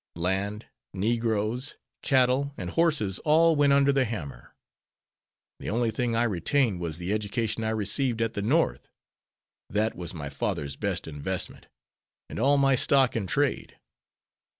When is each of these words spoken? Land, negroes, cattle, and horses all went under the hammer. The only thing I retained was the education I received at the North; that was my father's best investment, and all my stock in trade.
Land, 0.15 0.65
negroes, 0.95 1.75
cattle, 2.01 2.55
and 2.57 2.71
horses 2.71 3.19
all 3.19 3.55
went 3.55 3.71
under 3.71 3.93
the 3.93 4.05
hammer. 4.05 4.55
The 5.59 5.69
only 5.69 5.91
thing 5.91 6.15
I 6.15 6.23
retained 6.23 6.79
was 6.79 6.97
the 6.97 7.13
education 7.13 7.63
I 7.63 7.69
received 7.69 8.19
at 8.19 8.33
the 8.33 8.41
North; 8.41 8.89
that 9.69 9.93
was 9.95 10.15
my 10.15 10.29
father's 10.31 10.75
best 10.75 11.07
investment, 11.07 11.67
and 12.31 12.39
all 12.39 12.57
my 12.57 12.73
stock 12.73 13.15
in 13.15 13.27
trade. 13.27 13.77